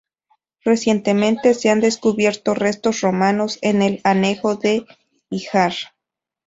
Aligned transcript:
Recientemente 0.65 1.53
se 1.53 1.69
han 1.69 1.79
descubierto 1.79 2.55
restos 2.55 3.01
romanos 3.01 3.59
en 3.61 3.83
el 3.83 4.01
anejo 4.03 4.55
de 4.55 4.83
Híjar. 5.29 5.73